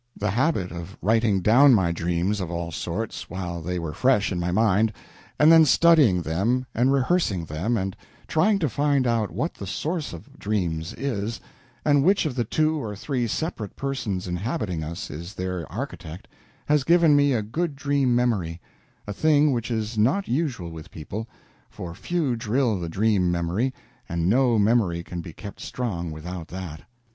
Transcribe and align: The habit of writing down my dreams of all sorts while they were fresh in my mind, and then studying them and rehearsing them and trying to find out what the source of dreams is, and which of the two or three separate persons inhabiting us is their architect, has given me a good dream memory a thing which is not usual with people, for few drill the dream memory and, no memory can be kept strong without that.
The 0.17 0.31
habit 0.31 0.71
of 0.71 0.97
writing 1.03 1.41
down 1.41 1.75
my 1.75 1.91
dreams 1.91 2.41
of 2.41 2.49
all 2.49 2.71
sorts 2.71 3.29
while 3.29 3.61
they 3.61 3.77
were 3.77 3.93
fresh 3.93 4.31
in 4.31 4.39
my 4.39 4.51
mind, 4.51 4.91
and 5.37 5.51
then 5.51 5.63
studying 5.63 6.23
them 6.23 6.65
and 6.73 6.91
rehearsing 6.91 7.45
them 7.45 7.77
and 7.77 7.95
trying 8.27 8.57
to 8.57 8.67
find 8.67 9.05
out 9.05 9.29
what 9.29 9.53
the 9.53 9.67
source 9.67 10.11
of 10.11 10.39
dreams 10.39 10.95
is, 10.95 11.39
and 11.85 12.03
which 12.03 12.25
of 12.25 12.33
the 12.33 12.43
two 12.43 12.81
or 12.81 12.95
three 12.95 13.27
separate 13.27 13.75
persons 13.75 14.27
inhabiting 14.27 14.83
us 14.83 15.11
is 15.11 15.35
their 15.35 15.71
architect, 15.71 16.27
has 16.65 16.83
given 16.83 17.15
me 17.15 17.33
a 17.33 17.43
good 17.43 17.75
dream 17.75 18.15
memory 18.15 18.59
a 19.05 19.13
thing 19.13 19.51
which 19.51 19.69
is 19.69 19.99
not 19.99 20.27
usual 20.27 20.71
with 20.71 20.89
people, 20.89 21.27
for 21.69 21.93
few 21.93 22.35
drill 22.35 22.79
the 22.79 22.89
dream 22.89 23.29
memory 23.31 23.71
and, 24.09 24.27
no 24.27 24.57
memory 24.57 25.03
can 25.03 25.21
be 25.21 25.31
kept 25.31 25.59
strong 25.61 26.09
without 26.09 26.47
that. 26.47 26.85